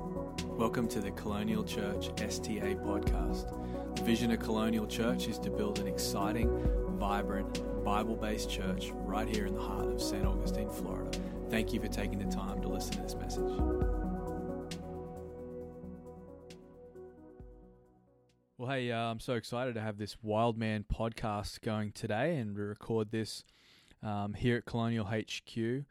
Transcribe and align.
Welcome 0.00 0.88
to 0.88 1.00
the 1.00 1.10
Colonial 1.10 1.62
Church 1.62 2.08
STA 2.18 2.74
podcast. 2.76 3.96
The 3.96 4.02
vision 4.02 4.30
of 4.30 4.40
Colonial 4.40 4.86
Church 4.86 5.28
is 5.28 5.38
to 5.40 5.50
build 5.50 5.78
an 5.78 5.86
exciting, 5.86 6.48
vibrant, 6.98 7.84
Bible 7.84 8.16
based 8.16 8.48
church 8.48 8.92
right 8.94 9.28
here 9.28 9.46
in 9.46 9.54
the 9.54 9.60
heart 9.60 9.92
of 9.92 10.00
St. 10.00 10.24
Augustine, 10.24 10.70
Florida. 10.70 11.10
Thank 11.50 11.74
you 11.74 11.80
for 11.80 11.88
taking 11.88 12.18
the 12.18 12.34
time 12.34 12.62
to 12.62 12.68
listen 12.68 12.92
to 12.92 13.02
this 13.02 13.14
message. 13.14 13.52
Well, 18.56 18.70
hey, 18.70 18.90
uh, 18.90 18.98
I'm 18.98 19.20
so 19.20 19.34
excited 19.34 19.74
to 19.74 19.82
have 19.82 19.98
this 19.98 20.16
Wild 20.22 20.56
Man 20.56 20.86
podcast 20.90 21.60
going 21.60 21.92
today 21.92 22.36
and 22.36 22.56
we 22.56 22.62
record 22.62 23.10
this 23.10 23.44
um, 24.02 24.32
here 24.32 24.56
at 24.56 24.64
Colonial 24.64 25.04
HQ. 25.04 25.84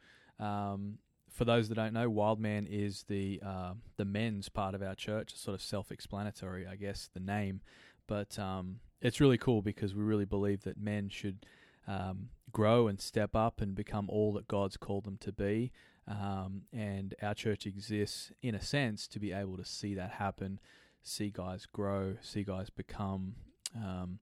Um, 0.44 0.98
for 1.40 1.46
those 1.46 1.70
that 1.70 1.74
don't 1.76 1.94
know, 1.94 2.10
Wildman 2.10 2.66
is 2.66 3.06
the 3.08 3.40
uh, 3.42 3.72
the 3.96 4.04
men's 4.04 4.50
part 4.50 4.74
of 4.74 4.82
our 4.82 4.94
church. 4.94 5.32
It's 5.32 5.40
sort 5.40 5.54
of 5.54 5.62
self-explanatory, 5.62 6.66
I 6.66 6.76
guess, 6.76 7.08
the 7.14 7.18
name, 7.18 7.62
but 8.06 8.38
um, 8.38 8.80
it's 9.00 9.22
really 9.22 9.38
cool 9.38 9.62
because 9.62 9.94
we 9.94 10.02
really 10.02 10.26
believe 10.26 10.64
that 10.64 10.78
men 10.78 11.08
should 11.08 11.46
um, 11.88 12.28
grow 12.52 12.88
and 12.88 13.00
step 13.00 13.34
up 13.34 13.62
and 13.62 13.74
become 13.74 14.10
all 14.10 14.34
that 14.34 14.48
God's 14.48 14.76
called 14.76 15.04
them 15.04 15.16
to 15.22 15.32
be. 15.32 15.72
Um, 16.06 16.64
and 16.74 17.14
our 17.22 17.32
church 17.32 17.64
exists, 17.64 18.30
in 18.42 18.54
a 18.54 18.60
sense, 18.60 19.06
to 19.06 19.18
be 19.18 19.32
able 19.32 19.56
to 19.56 19.64
see 19.64 19.94
that 19.94 20.10
happen, 20.10 20.60
see 21.02 21.30
guys 21.30 21.64
grow, 21.64 22.16
see 22.20 22.42
guys 22.42 22.68
become 22.68 23.36
um, 23.74 24.18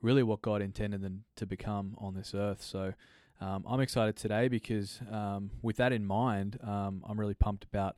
really 0.00 0.22
what 0.22 0.40
God 0.40 0.62
intended 0.62 1.02
them 1.02 1.24
to 1.34 1.46
become 1.46 1.96
on 1.98 2.14
this 2.14 2.32
earth. 2.32 2.62
So 2.62 2.94
um, 3.40 3.64
I'm 3.68 3.80
excited 3.80 4.16
today 4.16 4.48
because 4.48 5.00
um, 5.10 5.50
with 5.62 5.76
that 5.76 5.92
in 5.92 6.04
mind, 6.04 6.58
um, 6.62 7.02
I'm 7.06 7.18
really 7.18 7.34
pumped 7.34 7.64
about 7.64 7.96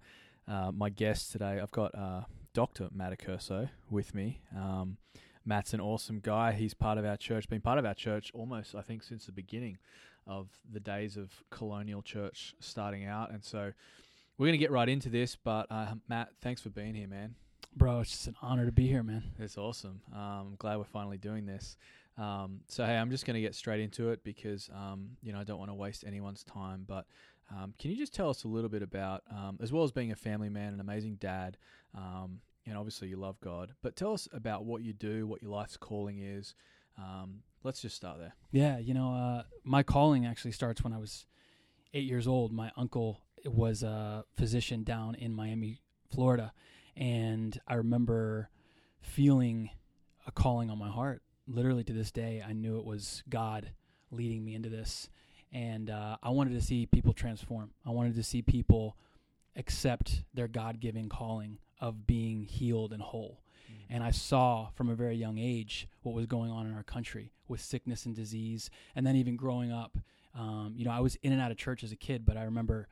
uh, 0.48 0.70
my 0.72 0.90
guest 0.90 1.32
today. 1.32 1.60
I've 1.60 1.70
got 1.70 1.94
uh, 1.94 2.22
Dr. 2.54 2.88
Matt 2.92 3.18
Accurso 3.18 3.68
with 3.90 4.14
me. 4.14 4.40
Um, 4.56 4.96
Matt's 5.44 5.72
an 5.74 5.80
awesome 5.80 6.20
guy. 6.20 6.52
He's 6.52 6.74
part 6.74 6.98
of 6.98 7.04
our 7.04 7.16
church, 7.16 7.48
been 7.48 7.60
part 7.60 7.78
of 7.78 7.84
our 7.84 7.94
church 7.94 8.32
almost, 8.34 8.74
I 8.74 8.82
think, 8.82 9.02
since 9.02 9.26
the 9.26 9.32
beginning 9.32 9.78
of 10.26 10.48
the 10.70 10.80
days 10.80 11.16
of 11.16 11.30
colonial 11.50 12.02
church 12.02 12.54
starting 12.58 13.04
out. 13.04 13.30
And 13.30 13.44
so 13.44 13.72
we're 14.38 14.46
going 14.46 14.58
to 14.58 14.64
get 14.64 14.72
right 14.72 14.88
into 14.88 15.08
this. 15.08 15.36
But 15.36 15.66
uh, 15.70 15.94
Matt, 16.08 16.30
thanks 16.40 16.60
for 16.60 16.70
being 16.70 16.94
here, 16.94 17.06
man. 17.06 17.36
Bro, 17.76 18.00
it's 18.00 18.10
just 18.10 18.26
an 18.26 18.36
honor 18.42 18.66
to 18.66 18.72
be 18.72 18.88
here, 18.88 19.02
man. 19.02 19.22
It's 19.38 19.58
awesome. 19.58 20.00
Um, 20.12 20.20
I'm 20.20 20.56
glad 20.58 20.78
we're 20.78 20.84
finally 20.84 21.18
doing 21.18 21.46
this. 21.46 21.76
Um, 22.18 22.60
so 22.68 22.84
hey, 22.84 22.96
I'm 22.96 23.10
just 23.10 23.26
going 23.26 23.34
to 23.34 23.40
get 23.40 23.54
straight 23.54 23.80
into 23.80 24.10
it 24.10 24.24
because 24.24 24.70
um, 24.74 25.10
you 25.22 25.32
know 25.32 25.40
I 25.40 25.44
don't 25.44 25.58
want 25.58 25.70
to 25.70 25.74
waste 25.74 26.04
anyone's 26.06 26.44
time. 26.44 26.84
But 26.86 27.06
um, 27.50 27.74
can 27.78 27.90
you 27.90 27.96
just 27.96 28.14
tell 28.14 28.30
us 28.30 28.44
a 28.44 28.48
little 28.48 28.70
bit 28.70 28.82
about, 28.82 29.22
um, 29.30 29.58
as 29.62 29.72
well 29.72 29.84
as 29.84 29.92
being 29.92 30.12
a 30.12 30.16
family 30.16 30.48
man, 30.48 30.72
an 30.74 30.80
amazing 30.80 31.16
dad, 31.16 31.56
um, 31.94 32.40
and 32.66 32.76
obviously 32.76 33.08
you 33.08 33.16
love 33.16 33.40
God, 33.40 33.72
but 33.82 33.94
tell 33.94 34.12
us 34.12 34.28
about 34.32 34.64
what 34.64 34.82
you 34.82 34.92
do, 34.92 35.26
what 35.26 35.42
your 35.42 35.52
life's 35.52 35.76
calling 35.76 36.18
is. 36.18 36.54
Um, 36.98 37.42
let's 37.62 37.80
just 37.80 37.94
start 37.94 38.18
there. 38.18 38.34
Yeah, 38.50 38.78
you 38.78 38.94
know, 38.94 39.14
uh, 39.14 39.42
my 39.62 39.82
calling 39.82 40.26
actually 40.26 40.52
starts 40.52 40.82
when 40.82 40.92
I 40.92 40.98
was 40.98 41.26
eight 41.94 42.04
years 42.04 42.26
old. 42.26 42.52
My 42.52 42.72
uncle 42.76 43.20
was 43.44 43.82
a 43.82 44.24
physician 44.36 44.82
down 44.82 45.14
in 45.14 45.32
Miami, 45.32 45.82
Florida, 46.10 46.52
and 46.96 47.60
I 47.68 47.74
remember 47.74 48.50
feeling 49.00 49.70
a 50.26 50.32
calling 50.32 50.70
on 50.70 50.78
my 50.78 50.88
heart 50.88 51.22
literally 51.46 51.84
to 51.84 51.92
this 51.92 52.10
day, 52.10 52.42
I 52.46 52.52
knew 52.52 52.78
it 52.78 52.84
was 52.84 53.22
God 53.28 53.70
leading 54.10 54.44
me 54.44 54.54
into 54.54 54.68
this. 54.68 55.08
And 55.52 55.90
uh, 55.90 56.16
I 56.22 56.30
wanted 56.30 56.54
to 56.54 56.60
see 56.60 56.86
people 56.86 57.12
transform. 57.12 57.70
I 57.86 57.90
wanted 57.90 58.14
to 58.16 58.22
see 58.22 58.42
people 58.42 58.96
accept 59.54 60.22
their 60.34 60.48
God 60.48 60.80
given 60.80 61.08
calling 61.08 61.58
of 61.80 62.06
being 62.06 62.42
healed 62.42 62.92
and 62.92 63.00
whole. 63.02 63.40
Mm-hmm. 63.70 63.94
And 63.94 64.04
I 64.04 64.10
saw 64.10 64.68
from 64.74 64.88
a 64.88 64.94
very 64.94 65.16
young 65.16 65.38
age 65.38 65.88
what 66.02 66.14
was 66.14 66.26
going 66.26 66.50
on 66.50 66.66
in 66.66 66.74
our 66.74 66.82
country 66.82 67.32
with 67.48 67.60
sickness 67.60 68.06
and 68.06 68.14
disease. 68.14 68.70
And 68.94 69.06
then 69.06 69.16
even 69.16 69.36
growing 69.36 69.72
up, 69.72 69.96
um, 70.34 70.74
you 70.76 70.84
know, 70.84 70.90
I 70.90 71.00
was 71.00 71.16
in 71.22 71.32
and 71.32 71.40
out 71.40 71.50
of 71.50 71.56
church 71.56 71.82
as 71.82 71.92
a 71.92 71.96
kid, 71.96 72.26
but 72.26 72.36
I 72.36 72.44
remember 72.44 72.88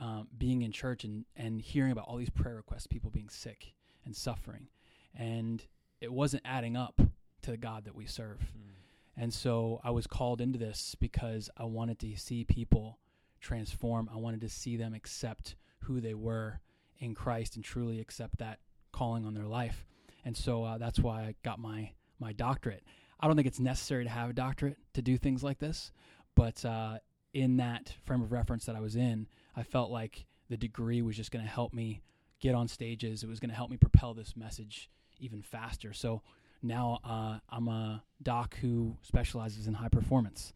um, 0.00 0.28
being 0.36 0.62
in 0.62 0.72
church 0.72 1.04
and, 1.04 1.24
and 1.36 1.60
hearing 1.60 1.92
about 1.92 2.06
all 2.06 2.16
these 2.16 2.30
prayer 2.30 2.56
requests, 2.56 2.86
people 2.86 3.10
being 3.10 3.28
sick 3.28 3.74
and 4.04 4.14
suffering. 4.14 4.68
And 5.16 5.64
it 6.00 6.12
wasn't 6.12 6.42
adding 6.44 6.76
up 6.76 7.00
to 7.44 7.50
the 7.50 7.56
God 7.56 7.84
that 7.84 7.94
we 7.94 8.06
serve. 8.06 8.40
Mm. 8.40 8.74
And 9.16 9.32
so 9.32 9.80
I 9.84 9.90
was 9.90 10.06
called 10.06 10.40
into 10.40 10.58
this 10.58 10.96
because 10.98 11.48
I 11.56 11.64
wanted 11.64 11.98
to 12.00 12.16
see 12.16 12.44
people 12.44 12.98
transform. 13.40 14.10
I 14.12 14.16
wanted 14.16 14.40
to 14.40 14.48
see 14.48 14.76
them 14.76 14.94
accept 14.94 15.54
who 15.80 16.00
they 16.00 16.14
were 16.14 16.60
in 16.98 17.14
Christ 17.14 17.56
and 17.56 17.64
truly 17.64 18.00
accept 18.00 18.38
that 18.38 18.58
calling 18.92 19.24
on 19.24 19.34
their 19.34 19.46
life. 19.46 19.86
And 20.24 20.36
so 20.36 20.64
uh, 20.64 20.78
that's 20.78 20.98
why 20.98 21.22
I 21.22 21.34
got 21.44 21.58
my 21.58 21.92
my 22.20 22.32
doctorate. 22.32 22.84
I 23.20 23.26
don't 23.26 23.36
think 23.36 23.48
it's 23.48 23.60
necessary 23.60 24.04
to 24.04 24.10
have 24.10 24.30
a 24.30 24.34
doctorate 24.34 24.78
to 24.94 25.02
do 25.02 25.18
things 25.18 25.42
like 25.42 25.58
this, 25.58 25.92
but 26.34 26.64
uh, 26.64 26.98
in 27.32 27.56
that 27.56 27.92
frame 28.04 28.22
of 28.22 28.32
reference 28.32 28.66
that 28.66 28.76
I 28.76 28.80
was 28.80 28.96
in, 28.96 29.26
I 29.56 29.62
felt 29.62 29.90
like 29.90 30.26
the 30.48 30.56
degree 30.56 31.02
was 31.02 31.16
just 31.16 31.30
going 31.30 31.44
to 31.44 31.50
help 31.50 31.72
me 31.74 32.02
get 32.40 32.54
on 32.54 32.68
stages. 32.68 33.22
It 33.22 33.28
was 33.28 33.40
going 33.40 33.50
to 33.50 33.56
help 33.56 33.70
me 33.70 33.76
propel 33.76 34.14
this 34.14 34.36
message 34.36 34.90
even 35.18 35.42
faster. 35.42 35.92
So 35.92 36.22
now 36.64 37.00
uh, 37.04 37.38
I'm 37.50 37.68
a 37.68 38.02
doc 38.22 38.56
who 38.56 38.96
specializes 39.02 39.66
in 39.66 39.74
high 39.74 39.88
performance. 39.88 40.52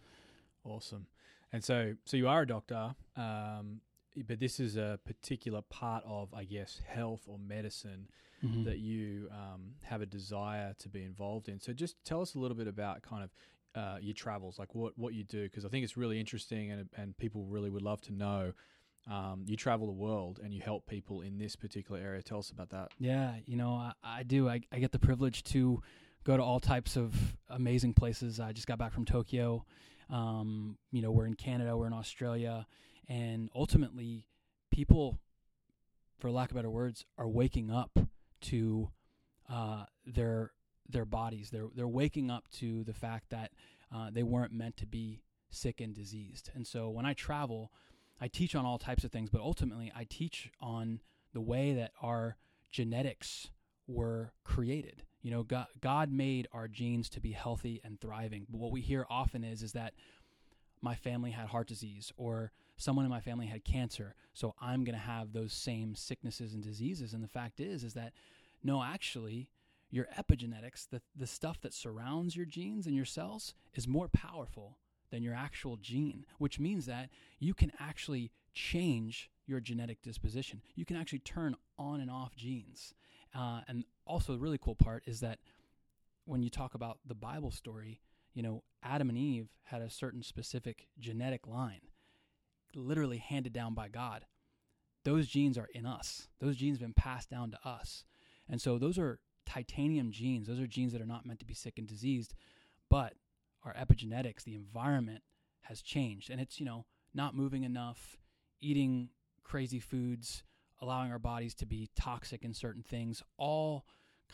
Awesome. 0.64 1.06
And 1.52 1.62
so, 1.62 1.94
so 2.04 2.16
you 2.16 2.28
are 2.28 2.42
a 2.42 2.46
doctor, 2.46 2.94
um, 3.16 3.80
but 4.26 4.41
this 4.41 4.60
is 4.60 4.76
a 4.76 4.98
particular 5.06 5.62
part 5.62 6.04
of, 6.06 6.32
I 6.34 6.44
guess, 6.44 6.80
health 6.86 7.22
or 7.26 7.38
medicine 7.38 8.08
mm-hmm. 8.44 8.64
that 8.64 8.78
you 8.78 9.28
um, 9.30 9.74
have 9.82 10.02
a 10.02 10.06
desire 10.06 10.74
to 10.80 10.88
be 10.88 11.04
involved 11.04 11.48
in. 11.48 11.60
So, 11.60 11.72
just 11.72 11.96
tell 12.04 12.20
us 12.20 12.34
a 12.34 12.38
little 12.38 12.56
bit 12.56 12.66
about 12.66 13.02
kind 13.02 13.25
of 13.25 13.30
uh, 13.75 13.98
your 14.00 14.14
travels, 14.14 14.58
like 14.58 14.75
what 14.75 14.92
what 14.98 15.14
you 15.14 15.25
do, 15.25 15.44
because 15.44 15.64
I 15.64 15.69
think 15.69 15.84
it's 15.84 15.96
really 15.96 16.19
interesting, 16.20 16.70
and 16.70 16.88
and 16.96 17.16
people 17.16 17.44
really 17.44 17.70
would 17.70 17.82
love 17.82 18.00
to 18.02 18.12
know 18.12 18.52
um, 19.10 19.44
you 19.46 19.56
travel 19.56 19.86
the 19.86 19.92
world 19.92 20.38
and 20.42 20.52
you 20.52 20.60
help 20.60 20.86
people 20.86 21.22
in 21.22 21.38
this 21.38 21.56
particular 21.56 22.00
area. 22.00 22.22
Tell 22.22 22.38
us 22.38 22.50
about 22.50 22.70
that. 22.70 22.91
Yeah, 22.98 23.34
you 23.46 23.56
know, 23.56 23.72
I, 23.72 23.92
I 24.04 24.22
do. 24.22 24.48
I, 24.48 24.60
I, 24.70 24.78
get 24.78 24.92
the 24.92 24.98
privilege 24.98 25.44
to 25.44 25.82
go 26.24 26.36
to 26.36 26.42
all 26.42 26.60
types 26.60 26.96
of 26.96 27.14
amazing 27.48 27.94
places. 27.94 28.38
I 28.38 28.52
just 28.52 28.66
got 28.66 28.78
back 28.78 28.92
from 28.92 29.06
Tokyo. 29.06 29.64
Um, 30.10 30.76
you 30.92 31.00
know, 31.00 31.10
we're 31.10 31.26
in 31.26 31.34
Canada, 31.34 31.76
we're 31.76 31.86
in 31.86 31.92
Australia, 31.92 32.66
and 33.08 33.50
ultimately, 33.54 34.26
people, 34.70 35.19
for 36.19 36.30
lack 36.30 36.50
of 36.50 36.56
better 36.56 36.70
words, 36.70 37.04
are 37.16 37.28
waking 37.28 37.70
up 37.70 37.98
to 38.42 38.90
uh, 39.50 39.84
their 40.06 40.52
their 40.88 41.04
bodies. 41.06 41.50
They're 41.50 41.69
they're 41.75 41.88
waking 41.88 42.30
up 42.30 42.48
to 42.58 42.84
the 42.84 42.94
fact 42.94 43.30
that 43.30 43.52
uh, 43.94 44.10
they 44.10 44.22
weren't 44.22 44.52
meant 44.52 44.76
to 44.78 44.86
be 44.86 45.22
sick 45.50 45.80
and 45.80 45.94
diseased. 45.94 46.50
And 46.54 46.66
so 46.66 46.90
when 46.90 47.06
I 47.06 47.14
travel 47.14 47.72
I 48.21 48.29
teach 48.29 48.55
on 48.55 48.67
all 48.67 48.79
types 48.79 49.05
of 49.05 49.12
things, 49.12 49.31
but 49.31 49.41
ultimately 49.41 49.93
I 49.95 50.05
teach 50.05 50.51
on 50.61 51.01
the 51.33 51.41
way 51.41 51.75
that 51.75 51.93
our 52.03 52.37
genetics 52.71 53.49
were 53.87 54.33
created. 54.45 55.05
You 55.23 55.31
know, 55.31 55.43
God, 55.43 55.67
God 55.81 56.12
made 56.12 56.49
our 56.53 56.69
genes 56.69 57.09
to 57.11 57.21
be 57.21 57.33
healthy 57.33 57.81
and 57.84 58.01
thriving. 58.01 58.47
But 58.49 58.59
what 58.59 58.73
we 58.73 58.81
hear 58.81 59.06
often 59.11 59.45
is 59.45 59.62
is 59.62 59.73
that 59.73 59.95
my 60.81 60.95
family 60.95 61.33
had 61.33 61.49
heart 61.49 61.67
disease 61.67 62.12
or 62.17 62.53
someone 62.77 63.05
in 63.05 63.11
my 63.11 63.21
family 63.21 63.47
had 63.47 63.65
cancer, 63.65 64.15
so 64.33 64.55
I'm 64.61 64.85
going 64.85 64.95
to 64.95 65.00
have 65.00 65.33
those 65.33 65.53
same 65.53 65.97
sicknesses 65.97 66.55
and 66.55 66.62
diseases. 66.62 67.15
And 67.15 67.23
the 67.23 67.29
fact 67.29 67.61
is 67.61 67.83
is 67.83 67.95
that 67.95 68.12
no, 68.62 68.83
actually, 68.83 69.50
your 69.91 70.06
epigenetics, 70.17 70.89
the 70.89 71.00
the 71.17 71.27
stuff 71.27 71.61
that 71.62 71.75
surrounds 71.75 72.37
your 72.37 72.47
genes 72.47 72.87
and 72.87 72.95
your 72.95 73.05
cells 73.05 73.55
is 73.75 73.89
more 73.89 74.09
powerful 74.09 74.79
than 75.10 75.22
your 75.22 75.34
actual 75.34 75.76
gene, 75.76 76.24
which 76.38 76.58
means 76.58 76.86
that 76.86 77.10
you 77.38 77.55
can 77.55 77.72
actually 77.78 78.31
change 78.52 79.31
your 79.46 79.60
genetic 79.60 80.02
disposition. 80.02 80.62
You 80.75 80.84
can 80.84 80.96
actually 80.96 81.20
turn 81.20 81.56
on 81.78 82.00
and 82.00 82.10
off 82.10 82.37
genes. 82.37 82.94
Uh, 83.34 83.60
and 83.69 83.84
also, 84.06 84.32
the 84.32 84.38
really 84.38 84.58
cool 84.58 84.75
part 84.75 85.05
is 85.06 85.20
that 85.20 85.38
when 86.25 86.43
you 86.43 86.50
talk 86.50 86.75
about 86.75 86.99
the 87.06 87.14
Bible 87.14 87.50
story, 87.50 88.00
you 88.34 88.43
know, 88.43 88.62
Adam 88.82 89.08
and 89.08 89.19
Eve 89.19 89.49
had 89.64 89.81
a 89.81 89.90
certain 89.90 90.22
specific 90.22 90.88
genetic 90.99 91.46
line, 91.46 91.81
literally 92.75 93.19
handed 93.19 93.52
down 93.52 93.75
by 93.75 93.88
God. 93.88 94.26
Those 95.04 95.26
genes 95.26 95.56
are 95.56 95.69
in 95.75 95.87
us, 95.87 96.28
those 96.40 96.56
genes 96.56 96.78
have 96.78 96.87
been 96.87 96.93
passed 96.93 97.31
down 97.31 97.50
to 97.50 97.58
us. 97.64 98.04
And 98.49 98.61
so, 98.61 98.78
those 98.78 98.99
are 98.99 99.20
titanium 99.46 100.11
genes. 100.12 100.46
Those 100.46 100.61
are 100.61 100.66
genes 100.66 100.93
that 100.93 101.00
are 101.00 101.06
not 101.06 101.26
meant 101.26 101.40
to 101.40 101.46
be 101.46 101.54
sick 101.54 101.78
and 101.78 101.87
diseased, 101.87 102.34
but 102.90 103.14
our 103.64 103.75
epigenetics, 103.75 104.44
the 104.44 104.55
environment 104.55 105.22
has 105.62 105.82
changed. 105.82 106.31
And 106.31 106.40
it's, 106.40 106.58
you 106.58 106.66
know, 106.66 106.87
not 107.14 107.34
moving 107.34 107.64
enough, 107.64 108.16
eating 108.60 109.10
crazy 109.43 109.81
foods, 109.81 110.43
allowing 110.81 111.10
our 111.10 111.19
bodies 111.19 111.55
to 111.56 111.66
be 111.66 111.90
toxic 111.96 112.44
in 112.44 112.55
certain 112.55 112.82
things, 112.82 113.22
all 113.37 113.84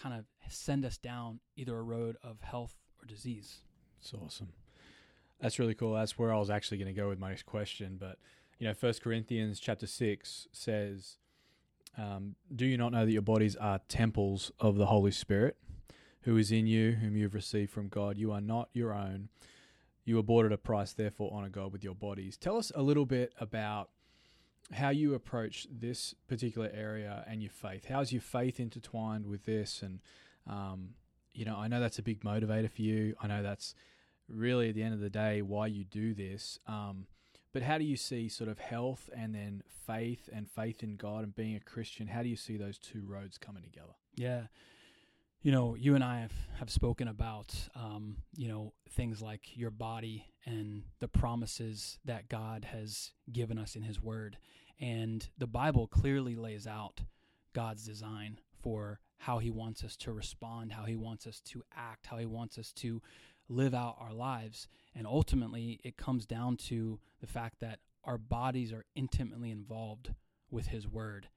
kind 0.00 0.14
of 0.14 0.24
send 0.48 0.84
us 0.84 0.98
down 0.98 1.40
either 1.56 1.76
a 1.76 1.82
road 1.82 2.16
of 2.22 2.40
health 2.40 2.74
or 3.00 3.06
disease. 3.06 3.60
It's 4.00 4.12
awesome. 4.12 4.52
That's 5.40 5.58
really 5.58 5.74
cool. 5.74 5.94
That's 5.94 6.18
where 6.18 6.32
I 6.32 6.38
was 6.38 6.50
actually 6.50 6.78
going 6.78 6.94
to 6.94 7.00
go 7.00 7.08
with 7.08 7.18
my 7.18 7.28
next 7.28 7.46
question. 7.46 7.96
But, 7.98 8.18
you 8.58 8.66
know, 8.66 8.74
First 8.74 9.02
Corinthians 9.02 9.60
chapter 9.60 9.86
6 9.86 10.48
says, 10.52 11.18
um, 11.96 12.34
do 12.54 12.66
you 12.66 12.76
not 12.76 12.92
know 12.92 13.04
that 13.04 13.12
your 13.12 13.22
bodies 13.22 13.56
are 13.56 13.80
temples 13.88 14.50
of 14.58 14.76
the 14.76 14.86
Holy 14.86 15.10
Spirit, 15.10 15.56
who 16.24 16.36
is 16.36 16.50
in 16.50 16.66
you, 16.66 16.92
whom 16.92 17.16
you 17.16 17.24
have 17.24 17.34
received 17.34 17.70
from 17.70 17.88
God? 17.88 18.18
You 18.18 18.32
are 18.32 18.40
not 18.40 18.68
your 18.72 18.92
own. 18.92 19.28
You 20.04 20.16
were 20.16 20.22
bought 20.22 20.44
at 20.44 20.52
a 20.52 20.58
price, 20.58 20.92
therefore 20.92 21.30
honor 21.32 21.48
God 21.48 21.72
with 21.72 21.84
your 21.84 21.94
bodies. 21.94 22.36
Tell 22.36 22.56
us 22.58 22.70
a 22.74 22.82
little 22.82 23.06
bit 23.06 23.32
about 23.38 23.90
how 24.72 24.90
you 24.90 25.14
approach 25.14 25.66
this 25.70 26.14
particular 26.26 26.70
area 26.74 27.24
and 27.26 27.42
your 27.42 27.50
faith. 27.50 27.86
How's 27.88 28.12
your 28.12 28.22
faith 28.22 28.60
intertwined 28.60 29.26
with 29.26 29.44
this? 29.44 29.82
And, 29.82 30.00
um, 30.46 30.90
you 31.32 31.44
know, 31.44 31.56
I 31.56 31.68
know 31.68 31.80
that's 31.80 31.98
a 31.98 32.02
big 32.02 32.22
motivator 32.22 32.70
for 32.70 32.82
you. 32.82 33.14
I 33.20 33.26
know 33.26 33.42
that's 33.42 33.74
really 34.28 34.70
at 34.70 34.74
the 34.74 34.82
end 34.82 34.94
of 34.94 35.00
the 35.00 35.10
day 35.10 35.42
why 35.42 35.66
you 35.66 35.84
do 35.84 36.14
this. 36.14 36.58
Um, 36.66 37.06
but 37.52 37.62
how 37.62 37.78
do 37.78 37.84
you 37.84 37.96
see 37.96 38.28
sort 38.28 38.50
of 38.50 38.58
health 38.58 39.08
and 39.14 39.34
then 39.34 39.62
faith 39.86 40.28
and 40.32 40.50
faith 40.50 40.82
in 40.82 40.96
God 40.96 41.22
and 41.22 41.34
being 41.34 41.54
a 41.54 41.60
Christian? 41.60 42.08
How 42.08 42.22
do 42.22 42.28
you 42.28 42.36
see 42.36 42.56
those 42.56 42.78
two 42.78 43.04
roads 43.06 43.38
coming 43.38 43.62
together? 43.62 43.92
Yeah. 44.16 44.44
You 45.44 45.52
know, 45.52 45.74
you 45.74 45.94
and 45.94 46.02
I 46.02 46.20
have, 46.20 46.32
have 46.58 46.70
spoken 46.70 47.06
about, 47.06 47.54
um, 47.74 48.16
you 48.34 48.48
know, 48.48 48.72
things 48.92 49.20
like 49.20 49.54
your 49.54 49.70
body 49.70 50.24
and 50.46 50.84
the 51.00 51.08
promises 51.08 51.98
that 52.06 52.30
God 52.30 52.64
has 52.64 53.12
given 53.30 53.58
us 53.58 53.76
in 53.76 53.82
His 53.82 54.00
Word. 54.00 54.38
And 54.80 55.28
the 55.36 55.46
Bible 55.46 55.86
clearly 55.86 56.34
lays 56.34 56.66
out 56.66 57.02
God's 57.52 57.84
design 57.84 58.40
for 58.62 59.00
how 59.18 59.36
He 59.36 59.50
wants 59.50 59.84
us 59.84 59.98
to 59.98 60.14
respond, 60.14 60.72
how 60.72 60.84
He 60.84 60.96
wants 60.96 61.26
us 61.26 61.40
to 61.40 61.62
act, 61.76 62.06
how 62.06 62.16
He 62.16 62.24
wants 62.24 62.56
us 62.56 62.72
to 62.76 63.02
live 63.46 63.74
out 63.74 63.98
our 64.00 64.14
lives. 64.14 64.66
And 64.94 65.06
ultimately, 65.06 65.78
it 65.84 65.98
comes 65.98 66.24
down 66.24 66.56
to 66.68 66.98
the 67.20 67.26
fact 67.26 67.60
that 67.60 67.80
our 68.02 68.16
bodies 68.16 68.72
are 68.72 68.86
intimately 68.94 69.50
involved 69.50 70.14
with 70.50 70.68
His 70.68 70.88
Word. 70.88 71.28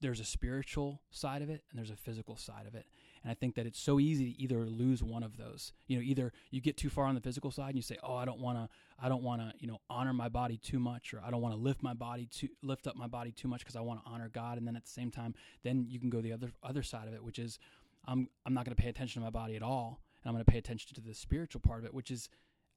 There's 0.00 0.20
a 0.20 0.24
spiritual 0.24 1.02
side 1.12 1.40
of 1.40 1.48
it 1.48 1.62
and 1.70 1.78
there's 1.78 1.90
a 1.90 1.96
physical 1.96 2.36
side 2.36 2.66
of 2.66 2.74
it. 2.74 2.84
And 3.22 3.30
I 3.30 3.34
think 3.34 3.54
that 3.54 3.66
it's 3.66 3.78
so 3.78 4.00
easy 4.00 4.32
to 4.32 4.40
either 4.40 4.64
lose 4.64 5.02
one 5.02 5.22
of 5.22 5.36
those. 5.36 5.72
You 5.86 5.96
know, 5.96 6.02
either 6.02 6.32
you 6.50 6.60
get 6.60 6.76
too 6.76 6.90
far 6.90 7.06
on 7.06 7.14
the 7.14 7.20
physical 7.20 7.50
side 7.50 7.68
and 7.68 7.76
you 7.76 7.82
say, 7.82 7.96
"Oh, 8.02 8.16
I 8.16 8.24
don't 8.24 8.40
want 8.40 8.58
to 8.58 8.68
I 9.00 9.08
don't 9.08 9.22
want 9.22 9.42
to, 9.42 9.52
you 9.58 9.66
know, 9.66 9.80
honor 9.90 10.12
my 10.12 10.28
body 10.28 10.56
too 10.56 10.78
much 10.78 11.14
or 11.14 11.20
I 11.24 11.30
don't 11.30 11.40
want 11.40 11.54
to 11.54 11.60
lift 11.60 11.82
my 11.82 11.94
body 11.94 12.26
to 12.38 12.48
lift 12.62 12.86
up 12.86 12.96
my 12.96 13.06
body 13.06 13.32
too 13.32 13.48
much 13.48 13.60
because 13.60 13.76
I 13.76 13.80
want 13.80 14.04
to 14.04 14.10
honor 14.10 14.28
God." 14.28 14.58
And 14.58 14.66
then 14.66 14.76
at 14.76 14.84
the 14.84 14.90
same 14.90 15.10
time, 15.10 15.34
then 15.62 15.86
you 15.88 16.00
can 16.00 16.10
go 16.10 16.20
the 16.20 16.32
other 16.32 16.52
other 16.62 16.82
side 16.82 17.08
of 17.08 17.14
it, 17.14 17.22
which 17.22 17.38
is 17.38 17.58
I'm 18.06 18.28
I'm 18.44 18.54
not 18.54 18.64
going 18.64 18.74
to 18.76 18.82
pay 18.82 18.88
attention 18.88 19.22
to 19.22 19.24
my 19.26 19.30
body 19.30 19.56
at 19.56 19.62
all 19.62 20.00
and 20.22 20.28
I'm 20.28 20.34
going 20.34 20.44
to 20.44 20.50
pay 20.50 20.58
attention 20.58 20.94
to 20.94 21.00
the 21.00 21.14
spiritual 21.14 21.60
part 21.60 21.80
of 21.80 21.84
it, 21.84 21.94
which 21.94 22.10
is 22.10 22.28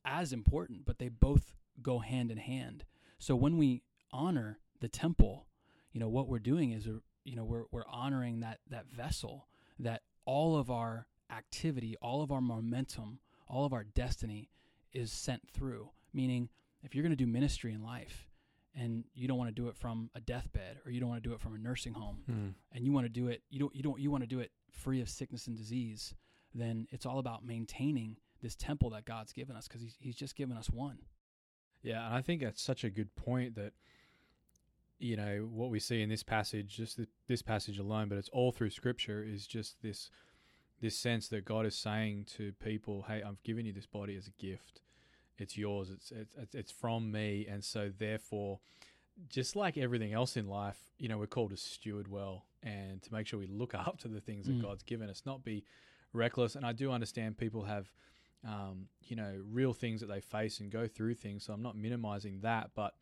as 0.04 0.34
important, 0.34 0.86
but 0.86 1.00
they 1.00 1.10
both 1.10 1.54
go 1.82 2.00
hand 2.00 2.32
in 2.32 2.38
hand. 2.38 2.86
So 3.18 3.36
when 3.36 3.58
we 3.58 3.84
honor 4.12 4.60
the 4.82 4.88
temple, 4.88 5.48
you 5.92 6.00
know, 6.00 6.10
what 6.10 6.28
we're 6.28 6.40
doing 6.40 6.72
is, 6.72 6.88
you 7.24 7.36
know, 7.36 7.44
we're, 7.44 7.66
we're 7.72 7.88
honoring 7.88 8.40
that, 8.42 8.60
that 8.70 8.88
vessel 8.88 9.48
that 9.80 10.02
all 10.26 10.58
of 10.58 10.70
our 10.70 11.08
activity, 11.32 11.96
all 12.02 12.22
of 12.22 12.32
our 12.32 12.42
momentum, 12.42 13.20
all 13.48 13.66
of 13.66 13.74
our 13.74 13.84
destiny 13.84 14.50
is 14.94 15.12
sent 15.12 15.42
through. 15.50 15.90
Meaning, 16.14 16.50
if 16.84 16.94
you're 16.96 17.04
going 17.04 17.12
to 17.12 17.16
do 17.16 17.28
ministry 17.28 17.74
in 17.74 17.84
life 17.84 18.30
and 18.76 19.04
you 19.14 19.28
don't 19.28 19.38
want 19.38 19.50
to 19.50 19.62
do 19.62 19.68
it 19.68 19.76
from 19.76 20.10
a 20.16 20.20
deathbed 20.22 20.78
or 20.86 20.92
you 20.92 21.00
don't 21.00 21.10
want 21.10 21.22
to 21.24 21.30
do 21.30 21.34
it 21.34 21.40
from 21.42 21.56
a 21.56 21.58
nursing 21.58 21.94
home 21.94 22.18
Hmm. 22.26 22.48
and 22.72 22.86
you 22.86 22.92
want 22.92 23.06
to 23.06 23.10
do 23.10 23.28
it, 23.28 23.42
you 23.50 23.60
don't, 23.60 23.76
you 23.76 23.84
don't, 23.84 24.00
you 24.00 24.12
want 24.12 24.24
to 24.24 24.28
do 24.28 24.40
it 24.40 24.52
free 24.72 25.02
of 25.02 25.10
sickness 25.10 25.48
and 25.48 25.58
disease, 25.58 26.14
then 26.54 26.88
it's 26.92 27.06
all 27.06 27.20
about 27.20 27.46
maintaining 27.46 28.18
this 28.42 28.56
temple 28.56 28.90
that 28.92 29.06
God's 29.06 29.32
given 29.34 29.56
us 29.56 29.68
because 29.68 29.82
he's, 29.82 29.96
he's 30.00 30.16
just 30.16 30.36
given 30.36 30.58
us 30.58 30.70
one. 30.70 31.00
Yeah, 31.82 32.06
and 32.06 32.16
I 32.16 32.22
think 32.22 32.42
that's 32.42 32.62
such 32.62 32.84
a 32.84 32.90
good 32.90 33.14
point 33.16 33.56
that 33.56 33.74
you 35.00 35.16
know 35.16 35.48
what 35.52 35.70
we 35.70 35.80
see 35.80 36.02
in 36.02 36.10
this 36.10 36.24
passage, 36.24 36.76
just 36.76 37.00
this 37.28 37.42
passage 37.42 37.80
alone, 37.80 38.10
but 38.10 38.18
it's 38.18 38.30
all 38.30 38.52
through 38.52 38.70
Scripture, 38.70 39.24
is 39.24 39.48
just 39.48 39.82
this 39.82 40.10
this 40.82 40.98
sense 40.98 41.28
that 41.30 41.46
God 41.46 41.66
is 41.66 41.76
saying 41.76 42.26
to 42.38 42.54
people, 42.54 43.06
"Hey, 43.08 43.22
I've 43.24 43.42
given 43.44 43.66
you 43.66 43.74
this 43.74 43.86
body 43.86 44.16
as 44.16 44.28
a 44.28 44.32
gift. 44.32 44.82
It's 45.38 45.58
yours. 45.58 45.90
It's 45.90 46.12
it's 46.12 46.56
it's 46.56 46.72
from 46.72 47.12
me, 47.12 47.48
and 47.50 47.64
so 47.64 47.92
therefore." 47.98 48.60
Just 49.30 49.56
like 49.56 49.78
everything 49.78 50.12
else 50.12 50.36
in 50.36 50.46
life, 50.50 50.78
you 50.98 51.08
know, 51.08 51.18
we're 51.18 51.26
called 51.26 51.52
to 51.52 51.56
steward 51.56 52.10
well 52.10 52.48
and 52.62 53.02
to 53.02 53.14
make 53.14 53.26
sure 53.26 53.40
we 53.40 53.48
look 53.48 53.74
up 53.88 53.98
to 54.00 54.10
the 54.10 54.20
things 54.20 54.46
that 54.46 54.58
Mm. 54.58 54.62
God's 54.62 54.84
given 54.84 55.10
us, 55.10 55.22
not 55.26 55.42
be 55.42 55.64
reckless. 56.12 56.58
And 56.58 56.66
I 56.66 56.74
do 56.74 56.92
understand 56.92 57.38
people 57.38 57.64
have 57.64 57.90
um, 58.46 58.88
you 59.02 59.16
know, 59.16 59.42
real 59.52 59.74
things 59.74 60.02
that 60.02 60.08
they 60.08 60.22
face 60.22 60.60
and 60.60 60.70
go 60.70 60.88
through 60.88 61.16
things. 61.16 61.44
So 61.46 61.54
I'm 61.54 61.62
not 61.62 61.76
minimizing 61.76 62.42
that, 62.42 62.72
but 62.76 62.94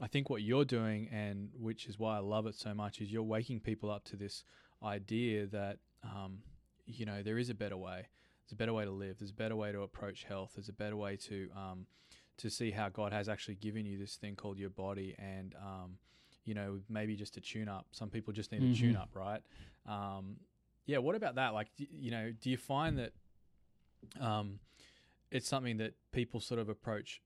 I 0.00 0.06
think 0.06 0.30
what 0.30 0.42
you're 0.42 0.64
doing, 0.64 1.08
and 1.12 1.50
which 1.58 1.86
is 1.86 1.98
why 1.98 2.16
I 2.16 2.20
love 2.20 2.46
it 2.46 2.54
so 2.54 2.74
much, 2.74 3.00
is 3.00 3.12
you're 3.12 3.22
waking 3.22 3.60
people 3.60 3.90
up 3.90 4.04
to 4.04 4.16
this 4.16 4.44
idea 4.82 5.46
that, 5.48 5.78
um, 6.02 6.38
you 6.86 7.04
know, 7.04 7.22
there 7.22 7.38
is 7.38 7.50
a 7.50 7.54
better 7.54 7.76
way. 7.76 8.06
There's 8.44 8.52
a 8.52 8.56
better 8.56 8.72
way 8.72 8.84
to 8.84 8.90
live. 8.90 9.18
There's 9.18 9.30
a 9.30 9.34
better 9.34 9.56
way 9.56 9.72
to 9.72 9.82
approach 9.82 10.24
health. 10.24 10.52
There's 10.56 10.68
a 10.68 10.72
better 10.72 10.96
way 10.96 11.16
to 11.16 11.48
um, 11.54 11.86
to 12.38 12.48
see 12.48 12.70
how 12.70 12.88
God 12.88 13.12
has 13.12 13.28
actually 13.28 13.56
given 13.56 13.84
you 13.84 13.98
this 13.98 14.16
thing 14.16 14.34
called 14.34 14.58
your 14.58 14.70
body, 14.70 15.14
and 15.18 15.54
um, 15.62 15.98
you 16.46 16.54
know, 16.54 16.80
maybe 16.88 17.14
just 17.14 17.36
a 17.36 17.40
tune 17.40 17.68
up. 17.68 17.86
Some 17.92 18.08
people 18.08 18.32
just 18.32 18.50
need 18.50 18.62
a 18.62 18.74
tune 18.74 18.96
up, 18.96 19.10
right? 19.14 19.42
Um, 19.86 20.36
yeah. 20.86 20.98
What 20.98 21.14
about 21.14 21.34
that? 21.34 21.52
Like, 21.52 21.68
you 21.76 22.10
know, 22.10 22.32
do 22.40 22.50
you 22.50 22.56
find 22.56 22.98
that 22.98 23.12
um, 24.20 24.58
it's 25.30 25.46
something 25.46 25.76
that 25.76 25.92
people 26.12 26.40
sort 26.40 26.58
of 26.58 26.68
approach 26.68 27.20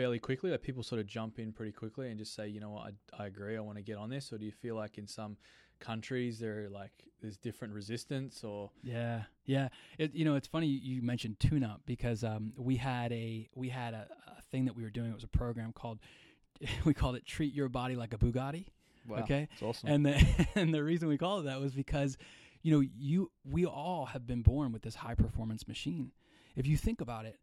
fairly 0.00 0.18
quickly? 0.18 0.50
That 0.50 0.62
people 0.62 0.82
sort 0.82 1.00
of 1.00 1.06
jump 1.06 1.38
in 1.38 1.52
pretty 1.52 1.72
quickly 1.72 2.08
and 2.08 2.18
just 2.18 2.34
say, 2.34 2.48
you 2.48 2.60
know 2.60 2.70
what, 2.70 2.92
I, 3.18 3.24
I 3.24 3.26
agree, 3.26 3.56
I 3.56 3.60
want 3.60 3.76
to 3.76 3.82
get 3.82 3.96
on 3.96 4.08
this. 4.08 4.32
Or 4.32 4.38
do 4.38 4.46
you 4.46 4.52
feel 4.52 4.74
like 4.76 4.98
in 4.98 5.06
some 5.06 5.36
countries 5.78 6.38
there 6.38 6.64
are 6.64 6.68
like 6.68 6.92
there's 7.20 7.36
different 7.36 7.74
resistance 7.74 8.44
or 8.44 8.70
Yeah, 8.82 9.22
yeah. 9.44 9.68
It, 9.98 10.14
you 10.14 10.24
know, 10.24 10.36
it's 10.36 10.46
funny 10.46 10.66
you 10.66 11.02
mentioned 11.02 11.40
tune 11.40 11.64
up 11.64 11.82
because 11.86 12.24
um, 12.24 12.52
we 12.56 12.76
had 12.76 13.12
a 13.12 13.48
we 13.54 13.68
had 13.68 13.94
a, 13.94 14.06
a 14.38 14.42
thing 14.50 14.64
that 14.66 14.76
we 14.76 14.82
were 14.82 14.90
doing. 14.90 15.10
It 15.10 15.14
was 15.14 15.24
a 15.24 15.28
program 15.28 15.72
called 15.72 15.98
we 16.84 16.94
called 16.94 17.16
it 17.16 17.26
"Treat 17.26 17.52
Your 17.52 17.68
Body 17.68 17.96
Like 17.96 18.14
a 18.14 18.18
Bugatti." 18.18 18.66
Okay. 19.10 19.48
it's 19.52 19.62
awesome. 19.62 19.88
And 19.88 20.06
the 20.06 20.46
and 20.54 20.72
the 20.72 20.82
reason 20.82 21.08
we 21.08 21.18
called 21.18 21.44
it 21.44 21.48
that 21.48 21.60
was 21.60 21.74
because, 21.74 22.16
you 22.62 22.72
know, 22.72 22.86
you 22.96 23.30
we 23.44 23.66
all 23.66 24.06
have 24.06 24.26
been 24.26 24.42
born 24.42 24.72
with 24.72 24.82
this 24.82 24.94
high 24.94 25.14
performance 25.14 25.68
machine. 25.68 26.12
If 26.56 26.66
you 26.66 26.76
think 26.76 27.00
about 27.00 27.26
it, 27.26 27.38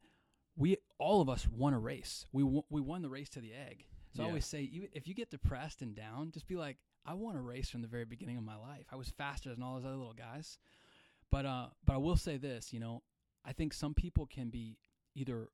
we 0.57 0.77
all 0.97 1.21
of 1.21 1.29
us 1.29 1.47
won 1.47 1.73
a 1.73 1.79
race. 1.79 2.25
We 2.33 2.43
won, 2.43 2.63
we 2.69 2.81
won 2.81 3.01
the 3.01 3.09
race 3.09 3.29
to 3.29 3.39
the 3.39 3.53
egg. 3.53 3.85
So 4.15 4.23
I 4.23 4.25
always 4.25 4.47
say, 4.47 4.61
even 4.73 4.89
if 4.93 5.07
you 5.07 5.13
get 5.13 5.29
depressed 5.29 5.83
and 5.83 5.95
down, 5.95 6.31
just 6.31 6.47
be 6.47 6.55
like, 6.55 6.77
I 7.05 7.13
won 7.13 7.35
a 7.35 7.41
race 7.41 7.69
from 7.69 7.83
the 7.83 7.87
very 7.87 8.05
beginning 8.05 8.37
of 8.37 8.43
my 8.43 8.55
life. 8.55 8.87
I 8.91 8.95
was 8.95 9.09
faster 9.09 9.53
than 9.53 9.61
all 9.61 9.75
those 9.75 9.85
other 9.85 9.95
little 9.95 10.13
guys. 10.13 10.57
But 11.29 11.45
uh, 11.45 11.67
but 11.85 11.93
I 11.93 11.97
will 11.97 12.15
say 12.15 12.37
this, 12.37 12.73
you 12.73 12.79
know, 12.79 13.03
I 13.45 13.53
think 13.53 13.73
some 13.73 13.93
people 13.93 14.25
can 14.25 14.49
be 14.49 14.77
either 15.13 15.49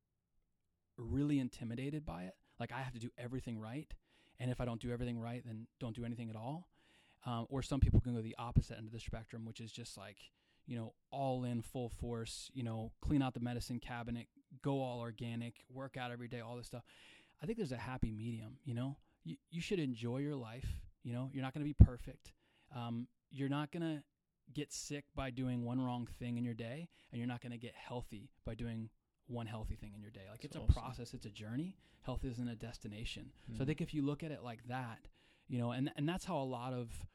really 0.97 1.39
intimidated 1.39 2.05
by 2.05 2.23
it, 2.23 2.35
like 2.59 2.71
I 2.71 2.79
have 2.81 2.93
to 2.93 2.99
do 2.99 3.09
everything 3.17 3.59
right, 3.59 3.91
and 4.39 4.51
if 4.51 4.61
I 4.61 4.65
don't 4.65 4.79
do 4.79 4.91
everything 4.91 5.19
right, 5.19 5.41
then 5.45 5.67
don't 5.79 5.95
do 5.95 6.05
anything 6.05 6.29
at 6.29 6.35
all. 6.35 6.69
Um, 7.25 7.47
or 7.49 7.61
some 7.61 7.79
people 7.79 8.01
can 8.01 8.13
go 8.13 8.21
the 8.21 8.35
opposite 8.37 8.77
end 8.77 8.85
of 8.85 8.93
the 8.93 8.99
spectrum, 8.99 9.45
which 9.45 9.61
is 9.61 9.71
just 9.71 9.97
like 9.97 10.17
you 10.65 10.77
know 10.77 10.93
all 11.11 11.43
in 11.43 11.61
full 11.61 11.89
force, 11.89 12.49
you 12.53 12.63
know, 12.63 12.91
clean 13.01 13.21
out 13.21 13.33
the 13.33 13.39
medicine 13.39 13.79
cabinet, 13.79 14.27
go 14.61 14.81
all 14.81 14.99
organic, 14.99 15.63
work 15.69 15.97
out 15.97 16.11
every 16.11 16.27
day, 16.27 16.39
all 16.39 16.55
this 16.57 16.67
stuff. 16.67 16.83
I 17.41 17.45
think 17.45 17.57
there's 17.57 17.71
a 17.71 17.77
happy 17.77 18.11
medium. 18.11 18.57
You 18.63 18.73
know, 18.73 18.97
you 19.23 19.35
you 19.51 19.61
should 19.61 19.79
enjoy 19.79 20.19
your 20.19 20.35
life. 20.35 20.67
You 21.03 21.13
know, 21.13 21.29
you're 21.33 21.43
not 21.43 21.53
going 21.53 21.65
to 21.65 21.73
be 21.73 21.85
perfect. 21.85 22.31
Um, 22.75 23.07
you're 23.29 23.49
not 23.49 23.71
going 23.71 23.83
to 23.83 24.03
get 24.53 24.71
sick 24.71 25.05
by 25.15 25.29
doing 25.31 25.63
one 25.65 25.79
wrong 25.81 26.07
thing 26.19 26.37
in 26.37 26.43
your 26.45 26.53
day, 26.53 26.87
and 27.11 27.19
you're 27.19 27.27
not 27.27 27.41
going 27.41 27.51
to 27.51 27.57
get 27.57 27.73
healthy 27.75 28.29
by 28.45 28.55
doing 28.55 28.89
one 29.27 29.45
healthy 29.47 29.75
thing 29.75 29.93
in 29.95 30.01
your 30.01 30.11
day. 30.11 30.21
Like 30.29 30.41
That's 30.41 30.55
it's 30.55 30.57
awesome. 30.57 30.69
a 30.69 30.73
process, 30.73 31.13
it's 31.13 31.25
a 31.25 31.29
journey. 31.29 31.75
Health 32.01 32.23
isn't 32.25 32.47
a 32.47 32.55
destination. 32.55 33.31
So 33.55 33.61
I 33.61 33.63
Mm. 33.63 33.67
think 33.67 33.81
if 33.81 33.93
you 33.93 34.01
look 34.01 34.23
at 34.23 34.31
it 34.31 34.43
like 34.43 34.67
that, 34.67 35.07
you 35.47 35.57
know, 35.57 35.71
and 35.71 35.91
and 35.95 36.07
that's 36.07 36.25
how 36.25 36.37
a 36.37 36.43
lot 36.43 36.73
of 36.73 37.05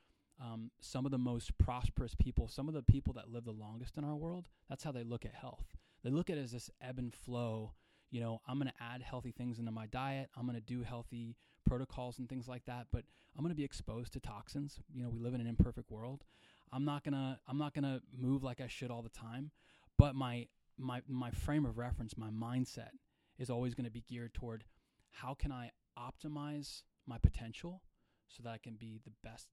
um, 0.41 0.71
some 0.81 1.05
of 1.05 1.11
the 1.11 1.19
most 1.19 1.57
prosperous 1.59 2.15
people, 2.15 2.49
some 2.49 2.69
of 2.69 2.75
the 2.75 2.83
people 2.83 3.13
that 3.15 3.31
live 3.31 3.45
the 3.45 3.53
longest 3.53 3.97
in 3.97 4.05
our 4.05 4.17
world, 4.17 4.49
that's 4.69 4.85
how 4.85 4.93
they 4.93 5.03
look 5.03 5.25
at 5.25 5.35
health. 5.35 5.77
They 6.05 6.11
look 6.11 6.31
at 6.31 6.39
it 6.39 6.43
as 6.43 6.53
this 6.53 6.71
ebb 6.81 6.99
and 6.99 7.15
flow. 7.15 7.73
You 8.11 8.21
know, 8.21 8.41
I'm 8.47 8.59
going 8.59 8.69
to 8.69 8.83
add 8.83 9.03
healthy 9.03 9.33
things 9.33 9.59
into 9.59 9.73
my 9.73 9.87
diet. 9.87 10.31
I'm 10.37 10.47
going 10.47 10.55
to 10.55 10.61
do 10.61 10.83
healthy 10.83 11.37
protocols 11.67 12.19
and 12.19 12.29
things 12.29 12.49
like 12.49 12.65
that. 12.67 12.87
But 12.93 13.05
I'm 13.37 13.43
going 13.43 13.51
to 13.51 13.57
be 13.57 13.65
exposed 13.65 14.13
to 14.15 14.21
toxins. 14.21 14.81
You 14.95 15.03
know, 15.03 15.11
we 15.11 15.19
live 15.19 15.35
in 15.35 15.41
an 15.41 15.47
imperfect 15.47 15.91
world. 15.91 16.25
I'm 16.73 16.85
not 16.85 17.05
gonna 17.05 17.41
I'm 17.49 17.59
not 17.59 17.75
gonna 17.75 18.03
move 18.17 18.43
like 18.43 18.61
I 18.61 18.67
should 18.67 18.91
all 18.91 19.03
the 19.03 19.09
time. 19.09 19.51
But 19.97 20.15
my 20.15 20.47
my 20.77 21.03
my 21.09 21.31
frame 21.31 21.65
of 21.65 21.79
reference, 21.79 22.17
my 22.17 22.31
mindset 22.31 22.91
is 23.39 23.51
always 23.51 23.75
going 23.75 23.85
to 23.85 23.91
be 23.91 24.05
geared 24.09 24.35
toward 24.35 24.65
how 25.11 25.35
can 25.35 25.53
I 25.53 25.71
optimize 25.99 26.83
my 27.07 27.19
potential 27.19 27.83
so 28.29 28.43
that 28.43 28.51
I 28.51 28.59
can 28.59 28.75
be 28.75 29.01
the 29.05 29.13
best 29.25 29.49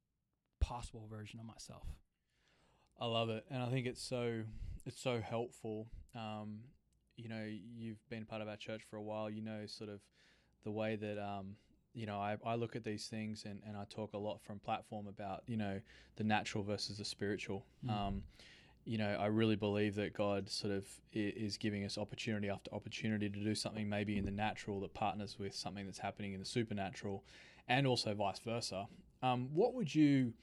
possible 0.67 1.07
version 1.09 1.39
of 1.39 1.45
myself. 1.45 1.87
I 2.99 3.05
love 3.05 3.29
it, 3.29 3.45
and 3.51 3.61
I 3.61 3.69
think 3.69 3.85
it's 3.85 4.01
so 4.01 4.41
it's 4.85 4.99
so 4.99 5.21
helpful. 5.21 5.87
Um, 6.15 6.59
you 7.17 7.29
know, 7.29 7.45
you've 7.77 8.07
been 8.09 8.25
part 8.25 8.41
of 8.41 8.47
our 8.47 8.57
church 8.57 8.81
for 8.89 8.97
a 8.97 9.03
while. 9.03 9.29
You 9.29 9.41
know, 9.41 9.65
sort 9.65 9.89
of 9.89 9.99
the 10.63 10.71
way 10.71 10.95
that 10.95 11.17
um, 11.21 11.55
you 11.95 12.05
know, 12.05 12.17
I, 12.17 12.37
I 12.45 12.55
look 12.55 12.75
at 12.75 12.83
these 12.83 13.07
things 13.07 13.45
and, 13.45 13.61
and 13.65 13.77
I 13.77 13.85
talk 13.89 14.13
a 14.13 14.17
lot 14.17 14.41
from 14.41 14.59
platform 14.59 15.07
about, 15.07 15.43
you 15.47 15.55
know, 15.55 15.79
the 16.17 16.25
natural 16.25 16.63
versus 16.63 16.97
the 16.97 17.05
spiritual. 17.05 17.65
Mm. 17.85 17.91
Um, 17.91 18.23
you 18.83 18.97
know, 18.97 19.17
I 19.19 19.27
really 19.27 19.55
believe 19.55 19.95
that 19.95 20.13
God 20.13 20.49
sort 20.49 20.73
of 20.73 20.85
is 21.13 21.57
giving 21.57 21.85
us 21.85 21.97
opportunity 21.97 22.49
after 22.49 22.71
opportunity 22.73 23.29
to 23.29 23.39
do 23.39 23.55
something 23.55 23.89
maybe 23.89 24.17
in 24.17 24.25
the 24.25 24.31
natural 24.31 24.81
that 24.81 24.93
partners 24.93 25.37
with 25.39 25.55
something 25.55 25.85
that's 25.85 25.97
happening 25.97 26.33
in 26.33 26.39
the 26.39 26.45
supernatural, 26.45 27.23
and 27.67 27.87
also 27.87 28.13
vice 28.13 28.39
versa. 28.39 28.85
Um, 29.21 29.49
what 29.53 29.73
would 29.73 29.93
you 29.93 30.33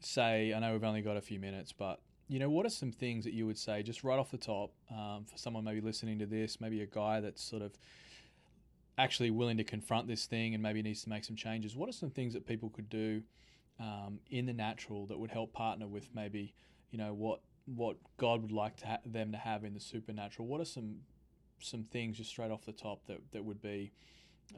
say? 0.00 0.52
I 0.54 0.60
know 0.60 0.72
we've 0.72 0.84
only 0.84 1.02
got 1.02 1.16
a 1.16 1.20
few 1.22 1.40
minutes, 1.40 1.72
but 1.72 2.00
you 2.28 2.38
know, 2.38 2.50
what 2.50 2.66
are 2.66 2.70
some 2.70 2.92
things 2.92 3.24
that 3.24 3.32
you 3.34 3.46
would 3.46 3.58
say 3.58 3.82
just 3.82 4.04
right 4.04 4.18
off 4.18 4.30
the 4.30 4.38
top 4.38 4.72
um, 4.90 5.24
for 5.30 5.38
someone 5.38 5.64
maybe 5.64 5.80
listening 5.80 6.18
to 6.20 6.26
this, 6.26 6.60
maybe 6.60 6.82
a 6.82 6.86
guy 6.86 7.20
that's 7.20 7.42
sort 7.42 7.62
of 7.62 7.72
actually 8.96 9.30
willing 9.30 9.56
to 9.56 9.64
confront 9.64 10.08
this 10.08 10.26
thing 10.26 10.54
and 10.54 10.62
maybe 10.62 10.82
needs 10.82 11.02
to 11.02 11.08
make 11.08 11.24
some 11.24 11.36
changes? 11.36 11.76
What 11.76 11.88
are 11.88 11.92
some 11.92 12.10
things 12.10 12.34
that 12.34 12.46
people 12.46 12.70
could 12.70 12.88
do 12.88 13.22
um, 13.80 14.18
in 14.30 14.46
the 14.46 14.52
natural 14.52 15.06
that 15.06 15.18
would 15.18 15.30
help 15.30 15.52
partner 15.52 15.86
with 15.86 16.08
maybe 16.14 16.54
you 16.90 16.98
know 16.98 17.14
what 17.14 17.40
what 17.66 17.96
God 18.16 18.42
would 18.42 18.50
like 18.52 18.76
to 18.78 18.86
ha- 18.86 18.98
them 19.04 19.30
to 19.32 19.38
have 19.38 19.64
in 19.64 19.74
the 19.74 19.80
supernatural? 19.80 20.48
What 20.48 20.60
are 20.60 20.64
some 20.64 20.96
some 21.60 21.84
things 21.84 22.16
just 22.16 22.30
straight 22.30 22.50
off 22.50 22.64
the 22.64 22.72
top 22.72 23.06
that 23.06 23.18
that 23.32 23.44
would 23.44 23.62
be 23.62 23.92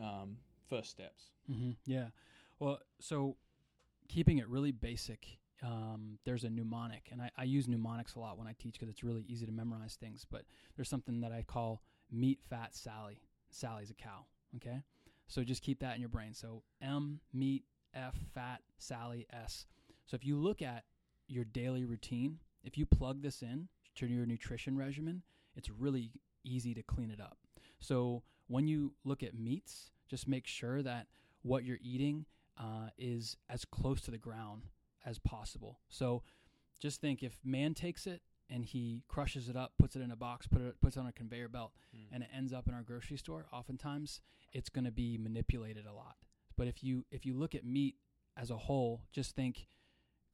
um, 0.00 0.36
first 0.68 0.90
steps? 0.90 1.24
hmm 1.46 1.72
Yeah. 1.86 2.06
Well, 2.60 2.78
so 3.00 3.36
keeping 4.08 4.38
it 4.38 4.48
really 4.48 4.70
basic, 4.70 5.26
um, 5.62 6.18
there's 6.24 6.44
a 6.44 6.50
mnemonic, 6.50 7.08
and 7.10 7.20
I, 7.20 7.30
I 7.36 7.44
use 7.44 7.66
mnemonics 7.66 8.14
a 8.14 8.20
lot 8.20 8.38
when 8.38 8.46
I 8.46 8.54
teach 8.58 8.74
because 8.74 8.88
it's 8.88 9.02
really 9.02 9.24
easy 9.28 9.46
to 9.46 9.52
memorize 9.52 9.96
things. 9.98 10.26
But 10.30 10.42
there's 10.76 10.88
something 10.88 11.20
that 11.22 11.32
I 11.32 11.42
call 11.42 11.82
meat, 12.12 12.38
fat, 12.48 12.74
Sally. 12.74 13.20
Sally's 13.50 13.90
a 13.90 13.94
cow. 13.94 14.26
Okay. 14.56 14.82
So 15.26 15.42
just 15.42 15.62
keep 15.62 15.80
that 15.80 15.94
in 15.94 16.00
your 16.00 16.08
brain. 16.08 16.34
So 16.34 16.62
M, 16.82 17.20
meat, 17.32 17.64
F, 17.94 18.14
fat, 18.34 18.60
Sally, 18.78 19.26
S. 19.32 19.66
So 20.06 20.14
if 20.14 20.24
you 20.24 20.36
look 20.36 20.60
at 20.60 20.84
your 21.28 21.44
daily 21.44 21.84
routine, 21.84 22.38
if 22.62 22.76
you 22.76 22.84
plug 22.84 23.22
this 23.22 23.42
in 23.42 23.68
to 23.96 24.06
your 24.06 24.26
nutrition 24.26 24.76
regimen, 24.76 25.22
it's 25.56 25.70
really 25.70 26.10
easy 26.44 26.74
to 26.74 26.82
clean 26.82 27.10
it 27.10 27.20
up. 27.20 27.38
So 27.78 28.22
when 28.48 28.66
you 28.66 28.92
look 29.04 29.22
at 29.22 29.38
meats, 29.38 29.92
just 30.08 30.28
make 30.28 30.46
sure 30.46 30.82
that 30.82 31.06
what 31.42 31.64
you're 31.64 31.78
eating 31.82 32.26
uh, 32.58 32.88
is 32.98 33.36
as 33.48 33.64
close 33.64 34.00
to 34.02 34.10
the 34.10 34.18
ground 34.18 34.66
as 35.04 35.18
possible. 35.18 35.80
So 35.88 36.22
just 36.80 37.00
think 37.00 37.22
if 37.22 37.38
man 37.44 37.74
takes 37.74 38.06
it 38.06 38.22
and 38.48 38.64
he 38.64 39.04
crushes 39.08 39.48
it 39.48 39.56
up, 39.56 39.72
puts 39.78 39.96
it 39.96 40.02
in 40.02 40.10
a 40.10 40.16
box, 40.16 40.46
put 40.46 40.60
it 40.60 40.80
puts 40.80 40.96
it 40.96 41.00
on 41.00 41.06
a 41.06 41.12
conveyor 41.12 41.48
belt, 41.48 41.72
and 42.12 42.22
it 42.22 42.28
ends 42.34 42.52
up 42.52 42.68
in 42.68 42.74
our 42.74 42.82
grocery 42.82 43.16
store, 43.16 43.46
oftentimes 43.52 44.20
it's 44.52 44.68
going 44.68 44.84
to 44.84 44.90
be 44.90 45.16
manipulated 45.18 45.86
a 45.86 45.92
lot. 45.92 46.16
But 46.56 46.66
if 46.66 46.82
you 46.82 47.04
if 47.10 47.24
you 47.24 47.34
look 47.34 47.54
at 47.54 47.64
meat 47.64 47.96
as 48.36 48.50
a 48.50 48.56
whole, 48.56 49.02
just 49.12 49.34
think 49.36 49.66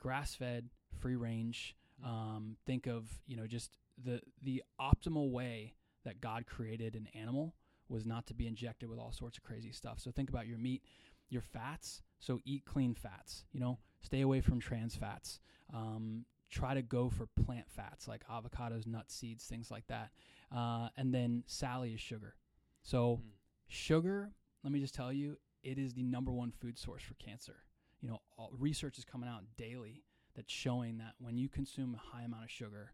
grass 0.01 0.35
fed, 0.35 0.71
free 1.01 1.17
range. 1.17 1.77
Um, 2.05 2.57
think 2.67 2.87
of 2.87 3.09
you 3.27 3.37
know 3.37 3.47
just 3.47 3.77
the 4.03 4.21
the 4.43 4.63
optimal 4.81 5.31
way 5.31 5.75
that 6.05 6.21
God 6.21 6.47
created 6.47 6.95
an 6.95 7.09
animal 7.15 7.55
was 7.89 8.05
not 8.07 8.27
to 8.27 8.35
be 8.35 8.47
injected 8.47 8.89
with 8.89 8.99
all 8.99 9.13
sorts 9.13 9.37
of 9.39 9.45
crazy 9.45 9.73
stuff. 9.73 10.01
So 10.01 10.11
think 10.11 10.29
about 10.29 10.47
your 10.47 10.59
meat, 10.59 10.83
your 11.29 11.43
fats. 11.43 12.03
So 12.19 12.41
eat 12.45 12.65
clean 12.65 12.95
fats. 12.95 13.45
You 13.53 13.61
know, 13.61 13.79
stay 14.03 14.21
away 14.21 14.41
from 14.41 14.61
trans 14.61 14.97
fats. 14.97 15.41
Um, 15.73 16.25
try 16.51 16.75
to 16.75 16.83
go 16.83 17.11
for 17.11 17.27
plant 17.45 17.69
fats 17.69 18.07
like 18.07 18.23
avocados, 18.29 18.87
nuts, 18.87 19.15
seeds, 19.15 19.45
things 19.45 19.71
like 19.71 19.87
that. 19.89 20.11
Uh, 20.55 20.89
and 20.97 21.13
then 21.13 21.43
Sally 21.47 21.93
is 21.95 22.01
sugar. 22.01 22.37
So 22.83 23.17
Mm. 23.17 23.31
sugar, 23.67 24.33
let 24.63 24.73
me 24.73 24.81
just 24.81 24.95
tell 24.95 25.13
you, 25.13 25.39
it 25.63 25.79
is 25.79 25.95
the 25.95 26.03
number 26.05 26.33
one 26.33 26.53
food 26.53 26.79
source 26.79 27.03
for 27.03 27.15
cancer. 27.15 27.65
You 28.01 28.09
know, 28.09 28.21
all, 28.37 28.53
research 28.57 28.99
is 28.99 29.05
coming 29.05 29.29
out 29.29 29.43
daily 29.57 30.05
that's 30.35 30.53
showing 30.53 30.99
that 30.99 31.15
when 31.19 31.37
you 31.37 31.49
consume 31.49 31.95
a 31.95 31.99
high 32.17 32.23
amount 32.23 32.45
of 32.45 32.51
sugar, 32.51 32.93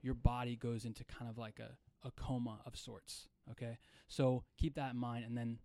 your 0.00 0.14
body 0.14 0.56
goes 0.56 0.84
into 0.84 1.04
kind 1.04 1.30
of 1.30 1.38
like 1.38 1.60
a, 1.60 1.76
a 2.06 2.10
coma 2.12 2.60
of 2.66 2.76
sorts. 2.76 3.28
Okay, 3.50 3.78
so 4.08 4.44
keep 4.58 4.74
that 4.74 4.92
in 4.92 4.98
mind, 4.98 5.24
and 5.24 5.36
then 5.36 5.58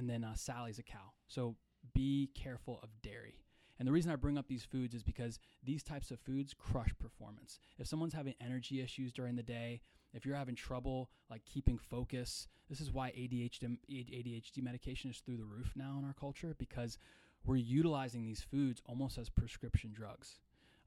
and 0.00 0.08
then 0.08 0.24
uh, 0.24 0.34
Sally's 0.34 0.78
a 0.78 0.82
cow. 0.82 1.12
So 1.28 1.56
be 1.94 2.30
careful 2.34 2.80
of 2.82 2.88
dairy. 3.02 3.44
And 3.78 3.86
the 3.86 3.92
reason 3.92 4.10
I 4.10 4.16
bring 4.16 4.38
up 4.38 4.48
these 4.48 4.64
foods 4.64 4.94
is 4.94 5.02
because 5.02 5.38
these 5.62 5.82
types 5.82 6.10
of 6.10 6.18
foods 6.20 6.54
crush 6.54 6.92
performance. 6.98 7.58
If 7.78 7.86
someone's 7.86 8.14
having 8.14 8.34
energy 8.40 8.80
issues 8.80 9.12
during 9.12 9.36
the 9.36 9.42
day, 9.42 9.82
if 10.14 10.24
you're 10.24 10.36
having 10.36 10.54
trouble 10.54 11.10
like 11.30 11.44
keeping 11.44 11.78
focus, 11.78 12.48
this 12.68 12.80
is 12.80 12.90
why 12.90 13.10
ADHD 13.10 13.76
ADHD 13.90 14.62
medication 14.62 15.10
is 15.10 15.18
through 15.18 15.36
the 15.36 15.44
roof 15.44 15.72
now 15.76 15.96
in 15.98 16.04
our 16.04 16.14
culture 16.14 16.54
because 16.58 16.98
we're 17.44 17.56
utilizing 17.56 18.24
these 18.24 18.40
foods 18.40 18.80
almost 18.86 19.18
as 19.18 19.28
prescription 19.28 19.92
drugs. 19.92 20.40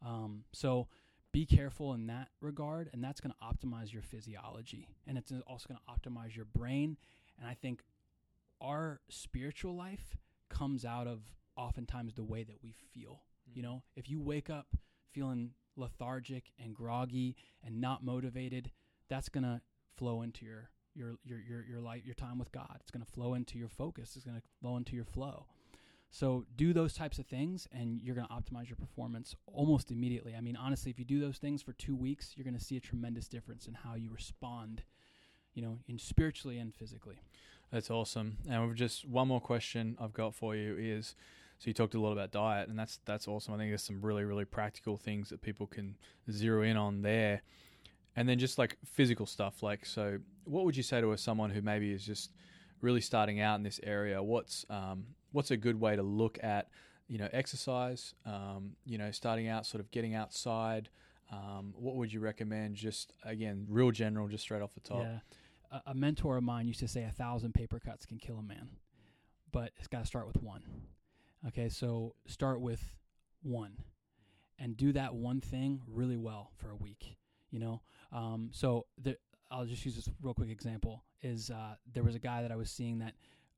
Um, 0.03 0.43
so 0.51 0.87
be 1.31 1.45
careful 1.45 1.93
in 1.93 2.07
that 2.07 2.29
regard, 2.41 2.89
and 2.93 3.03
that's 3.03 3.21
going 3.21 3.33
to 3.33 3.45
optimize 3.45 3.93
your 3.93 4.03
physiology, 4.03 4.87
and 5.07 5.17
it's 5.17 5.31
also 5.47 5.67
going 5.67 5.79
to 5.79 6.09
optimize 6.09 6.35
your 6.35 6.45
brain. 6.45 6.97
And 7.39 7.47
I 7.47 7.55
think 7.55 7.81
our 8.63 9.01
spiritual 9.09 9.75
life 9.75 10.17
comes 10.49 10.85
out 10.85 11.07
of 11.07 11.19
oftentimes 11.55 12.15
the 12.15 12.23
way 12.23 12.43
that 12.43 12.63
we 12.63 12.73
feel. 12.93 13.21
You 13.53 13.61
mm. 13.61 13.65
know, 13.65 13.83
if 13.95 14.09
you 14.09 14.21
wake 14.21 14.49
up 14.49 14.67
feeling 15.11 15.51
lethargic 15.75 16.51
and 16.63 16.73
groggy 16.73 17.35
and 17.63 17.81
not 17.81 18.03
motivated, 18.03 18.71
that's 19.09 19.29
going 19.29 19.43
to 19.43 19.61
flow 19.95 20.21
into 20.21 20.45
your 20.45 20.69
your 20.95 21.15
your 21.23 21.39
your 21.39 21.63
your 21.63 21.81
life, 21.81 22.05
your 22.05 22.15
time 22.15 22.39
with 22.39 22.51
God. 22.51 22.77
It's 22.79 22.91
going 22.91 23.05
to 23.05 23.11
flow 23.11 23.33
into 23.33 23.57
your 23.57 23.69
focus. 23.69 24.15
It's 24.15 24.25
going 24.25 24.37
to 24.37 24.43
flow 24.61 24.77
into 24.77 24.95
your 24.95 25.05
flow. 25.05 25.45
So 26.09 26.45
do 26.55 26.73
those 26.73 26.93
types 26.93 27.17
of 27.17 27.25
things, 27.25 27.67
and 27.71 27.99
you're 27.99 28.15
going 28.15 28.27
to 28.27 28.33
optimize 28.33 28.69
your 28.69 28.75
performance 28.75 29.35
almost 29.47 29.89
immediately. 29.89 30.35
I 30.37 30.41
mean, 30.41 30.55
honestly, 30.55 30.91
if 30.91 30.99
you 30.99 31.05
do 31.05 31.19
those 31.19 31.39
things 31.39 31.63
for 31.63 31.73
two 31.73 31.95
weeks, 31.95 32.33
you're 32.35 32.43
going 32.43 32.57
to 32.57 32.63
see 32.63 32.77
a 32.77 32.79
tremendous 32.79 33.27
difference 33.27 33.67
in 33.67 33.73
how 33.73 33.95
you 33.95 34.11
respond, 34.11 34.83
you 35.55 35.63
know, 35.63 35.79
in 35.87 35.97
spiritually 35.97 36.59
and 36.59 36.75
physically. 36.75 37.19
That's 37.73 37.89
awesome. 37.89 38.37
And 38.47 38.67
we've 38.67 38.75
just 38.75 39.03
one 39.07 39.27
more 39.27 39.41
question 39.41 39.97
I've 39.99 40.13
got 40.13 40.35
for 40.35 40.55
you 40.55 40.77
is 40.77 41.15
so 41.57 41.69
you 41.69 41.73
talked 41.73 41.95
a 41.95 41.99
lot 41.99 42.11
about 42.11 42.31
diet 42.31 42.69
and 42.69 42.77
that's 42.77 42.99
that's 43.03 43.27
awesome. 43.27 43.55
I 43.55 43.57
think 43.57 43.71
there's 43.71 43.81
some 43.81 43.99
really 43.99 44.23
really 44.23 44.45
practical 44.45 44.95
things 44.95 45.29
that 45.29 45.41
people 45.41 45.65
can 45.65 45.95
zero 46.31 46.61
in 46.61 46.77
on 46.77 47.01
there. 47.01 47.41
And 48.15 48.29
then 48.29 48.37
just 48.37 48.59
like 48.59 48.77
physical 48.85 49.25
stuff 49.25 49.63
like 49.63 49.87
so 49.87 50.19
what 50.43 50.65
would 50.65 50.77
you 50.77 50.83
say 50.83 51.01
to 51.01 51.13
a, 51.13 51.17
someone 51.17 51.49
who 51.49 51.63
maybe 51.63 51.91
is 51.91 52.05
just 52.05 52.31
really 52.81 53.01
starting 53.01 53.41
out 53.41 53.55
in 53.55 53.63
this 53.63 53.79
area? 53.81 54.21
What's 54.21 54.67
um, 54.69 55.05
what's 55.31 55.49
a 55.49 55.57
good 55.57 55.79
way 55.79 55.95
to 55.95 56.03
look 56.03 56.37
at 56.43 56.69
you 57.07 57.17
know 57.17 57.27
exercise, 57.33 58.13
um, 58.27 58.75
you 58.85 58.99
know 58.99 59.09
starting 59.09 59.47
out 59.47 59.65
sort 59.65 59.81
of 59.81 59.89
getting 59.89 60.13
outside 60.13 60.89
um, 61.31 61.73
what 61.75 61.95
would 61.95 62.13
you 62.13 62.19
recommend? 62.19 62.75
Just 62.75 63.13
again, 63.23 63.65
real 63.67 63.91
general, 63.91 64.27
just 64.27 64.43
straight 64.43 64.61
off 64.61 64.73
the 64.73 64.79
top. 64.79 65.01
Yeah. 65.01 65.19
A, 65.85 65.93
mentor 65.93 66.37
of 66.37 66.43
mine 66.43 66.67
used 66.67 66.79
to 66.81 66.87
say 66.87 67.03
a 67.03 67.11
thousand 67.11 67.53
paper 67.53 67.79
cuts 67.79 68.05
can 68.05 68.19
kill 68.19 68.37
a 68.37 68.43
man, 68.43 68.69
but 69.51 69.71
it's 69.77 69.87
got 69.87 70.01
to 70.01 70.05
start 70.05 70.27
with 70.27 70.41
one. 70.41 70.63
Okay, 71.47 71.69
so 71.69 72.15
start 72.27 72.61
with 72.61 72.95
one 73.41 73.73
and 74.59 74.77
do 74.77 74.93
that 74.93 75.15
one 75.15 75.41
thing 75.41 75.81
really 75.87 76.17
well 76.17 76.51
for 76.57 76.71
a 76.71 76.75
week. 76.75 77.17
You 77.49 77.59
know, 77.59 77.81
um, 78.11 78.49
so 78.51 78.85
the, 79.01 79.17
I'll 79.51 79.65
just 79.65 79.85
use 79.85 79.95
this 79.95 80.09
real 80.21 80.33
quick 80.33 80.49
example. 80.49 81.03
Is 81.21 81.49
uh, 81.49 81.75
there 81.93 82.03
was 82.03 82.15
a 82.15 82.19
guy 82.19 82.41
that 82.41 82.51
I 82.51 82.55
was 82.55 82.69
seeing 82.69 82.99
that 82.99 83.13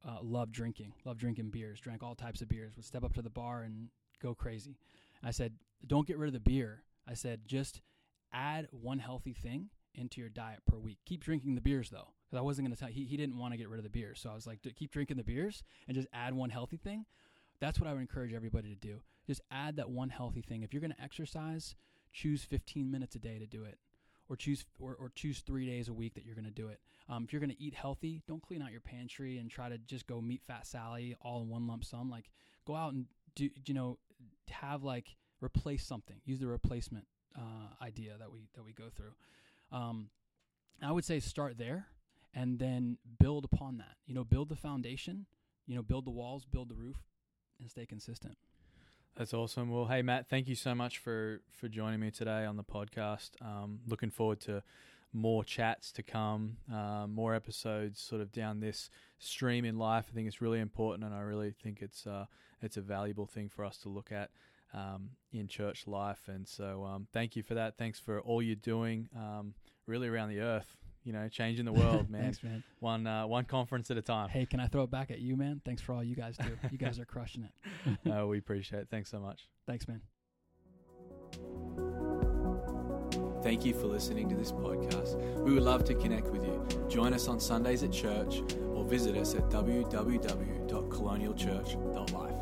uh, 0.08 0.18
loved 0.22 0.52
drinking, 0.52 0.94
loved 1.04 1.20
drinking 1.20 1.50
beers, 1.50 1.80
drank 1.80 2.04
all 2.04 2.16
types 2.16 2.42
of 2.42 2.48
beers, 2.48 2.76
would 2.76 2.86
step 2.86 3.04
up 3.04 3.14
to 3.14 3.22
the 3.22 3.30
bar 3.30 3.64
and 3.64 3.90
go 4.22 4.36
crazy. 4.36 4.78
I 5.24 5.32
said, 5.32 5.54
don't 5.88 6.08
get 6.08 6.18
rid 6.18 6.28
of 6.28 6.34
the 6.34 6.40
beer. 6.40 6.84
I 7.08 7.14
said, 7.14 7.42
just 7.46 7.82
add 8.32 8.68
one 8.72 9.00
healthy 9.00 9.34
thing 9.34 9.70
into 9.98 10.22
your 10.22 10.30
diet 10.30 10.60
per 10.66 10.78
week. 10.78 11.00
Keep 11.06 11.24
drinking 11.24 11.56
the 11.56 11.62
beers 11.62 11.90
though, 11.90 12.08
because 12.26 12.40
I 12.40 12.42
wasn't 12.42 12.68
going 12.68 12.76
to 12.76 12.80
tell. 12.80 12.90
He 12.90 13.06
he 13.06 13.18
didn't 13.18 13.38
want 13.38 13.54
to 13.54 13.58
get 13.58 13.70
rid 13.70 13.78
of 13.78 13.84
the 13.84 13.90
beers, 13.90 14.20
so 14.20 14.30
I 14.30 14.36
was 14.36 14.48
like, 14.48 14.62
"D- 14.62 14.72
keep 14.72 14.92
drinking 14.92 15.18
the 15.18 15.24
beers 15.24 15.64
and 15.88 15.96
just 15.96 16.08
add 16.14 16.34
one 16.34 16.50
healthy 16.50 16.78
thing. 16.78 17.06
That's 17.60 17.80
what 17.80 17.90
I 17.90 17.94
would 17.94 18.02
encourage 18.02 18.34
everybody 18.34 18.70
to 18.70 18.76
do. 18.76 19.02
Just 19.28 19.42
add 19.50 19.78
that 19.78 19.90
one 19.90 20.10
healthy 20.10 20.42
thing. 20.42 20.64
If 20.64 20.74
you're 20.74 20.82
going 20.82 20.94
to 20.94 21.02
exercise, 21.02 21.76
choose 22.12 22.44
15 22.44 22.92
minutes 22.92 23.16
a 23.16 23.20
day 23.20 23.40
to 23.40 23.46
do 23.46 23.64
it, 23.64 23.80
or 24.30 24.36
choose 24.36 24.66
or, 24.80 24.96
or 25.00 25.12
choose 25.16 25.40
three 25.40 25.66
days 25.66 25.88
a 25.88 25.94
week 25.94 26.14
that 26.16 26.26
you're 26.26 26.36
going 26.36 26.46
to 26.46 26.52
do 26.52 26.68
it. 26.68 26.80
Um, 27.10 27.24
if 27.24 27.34
you're 27.34 27.40
going 27.40 27.52
to 27.52 27.62
eat 27.62 27.74
healthy, 27.74 28.22
don't 28.28 28.42
clean 28.42 28.62
out 28.62 28.72
your 28.72 28.82
pantry 28.82 29.38
and 29.38 29.50
try 29.50 29.70
to 29.70 29.78
just 29.78 30.08
go 30.08 30.22
meat, 30.22 30.42
fat, 30.48 30.66
Sally 30.68 31.16
all 31.22 31.42
in 31.42 31.50
one 31.50 31.68
lump 31.68 31.84
sum. 31.84 32.10
Like 32.10 32.30
go 32.66 32.76
out 32.76 32.94
and 32.94 33.06
do 33.36 33.50
you 33.66 33.74
know 33.74 33.98
have 34.50 34.84
like 34.84 35.16
replace 35.42 35.86
something. 35.86 36.18
Use 36.26 36.40
the 36.40 36.48
replacement 36.48 37.06
uh, 37.38 37.84
idea 37.84 38.14
that 38.20 38.32
we 38.32 38.48
that 38.56 38.64
we 38.64 38.74
go 38.74 38.86
through. 38.96 39.14
Um, 39.72 40.10
I 40.82 40.92
would 40.92 41.06
say 41.06 41.20
start 41.20 41.58
there 41.58 41.88
and 42.34 42.60
then 42.60 42.98
build 43.20 43.46
upon 43.46 43.78
that. 43.78 43.96
You 44.06 44.14
know, 44.14 44.24
build 44.24 44.50
the 44.50 44.56
foundation. 44.56 45.26
You 45.68 45.76
know, 45.76 45.82
build 45.82 46.06
the 46.06 46.12
walls, 46.12 46.46
build 46.46 46.70
the 46.70 46.76
roof, 46.76 46.98
and 47.60 47.70
stay 47.70 47.86
consistent. 47.86 48.38
That's 49.16 49.34
awesome. 49.34 49.72
Well, 49.72 49.86
hey 49.86 50.02
Matt, 50.02 50.28
thank 50.30 50.48
you 50.48 50.56
so 50.56 50.76
much 50.76 50.98
for 50.98 51.42
for 51.52 51.70
joining 51.70 52.02
me 52.02 52.12
today 52.12 52.46
on 52.46 52.58
the 52.58 52.64
podcast. 52.64 53.32
Um, 53.42 53.80
looking 53.88 54.12
forward 54.12 54.42
to 54.42 54.62
more 55.14 55.46
chats 55.46 55.94
to 55.94 56.04
come, 56.04 56.58
um, 56.72 57.14
more 57.14 57.34
episodes 57.34 58.02
sort 58.02 58.22
of 58.22 58.34
down 58.34 58.60
this 58.60 58.90
stream 59.18 59.64
in 59.64 59.78
life. 59.78 60.08
I 60.12 60.14
think 60.14 60.28
it's 60.28 60.42
really 60.42 60.60
important, 60.60 61.06
and 61.06 61.16
I 61.16 61.22
really 61.22 61.52
think 61.52 61.82
it's 61.82 62.06
uh, 62.06 62.26
it's 62.62 62.76
a 62.76 62.82
valuable 62.82 63.26
thing 63.26 63.48
for 63.48 63.64
us 63.64 63.78
to 63.80 63.90
look 63.90 64.12
at 64.12 64.32
um, 64.76 65.10
in 65.32 65.48
church 65.48 65.88
life. 65.88 66.28
And 66.28 66.48
so, 66.48 66.84
um, 66.84 67.08
thank 67.14 67.36
you 67.36 67.44
for 67.44 67.54
that. 67.56 67.78
Thanks 67.78 68.00
for 68.00 68.22
all 68.22 68.42
you're 68.42 68.56
doing, 68.56 69.10
um, 69.16 69.54
really 69.88 70.08
around 70.08 70.30
the 70.30 70.40
earth. 70.42 70.76
You 71.04 71.14
know, 71.14 71.28
changing 71.30 71.66
the 71.66 71.74
world, 71.74 72.10
man. 72.10 72.24
Thanks, 72.24 72.44
man. 72.44 72.64
One 72.80 73.08
uh, 73.08 73.28
one 73.28 73.46
conference 73.46 73.90
at 73.92 73.98
a 73.98 74.02
time. 74.02 74.30
Hey, 74.30 74.46
can 74.46 74.60
I 74.60 74.68
throw 74.68 74.84
it 74.84 74.92
back 74.92 75.12
at 75.12 75.20
you, 75.20 75.38
man? 75.38 75.62
Thanks 75.64 75.82
for 75.82 75.94
all 75.94 76.04
you 76.04 76.16
guys 76.16 76.36
do. 76.38 76.58
You 76.72 76.78
guys 76.78 77.00
are 77.00 77.06
crushing 77.06 77.44
it. 77.44 77.52
no, 78.04 78.28
we 78.28 78.40
appreciate 78.40 78.82
it. 78.82 78.88
Thanks 78.90 79.12
so 79.12 79.20
much. 79.20 79.48
Thanks, 79.68 79.88
man. 79.88 80.02
Thank 83.44 83.64
you 83.64 83.76
for 83.76 83.86
listening 83.86 84.28
to 84.30 84.36
this 84.36 84.52
podcast. 84.52 85.16
We 85.44 85.54
would 85.54 85.62
love 85.62 85.84
to 85.86 85.94
connect 85.94 86.30
with 86.30 86.44
you. 86.44 86.66
Join 86.90 87.14
us 87.14 87.28
on 87.28 87.40
Sundays 87.40 87.84
at 87.84 87.92
church 87.92 88.42
or 88.74 88.84
visit 88.84 89.16
us 89.16 89.36
at 89.36 89.44
www.colonialchurch.life. 89.52 92.35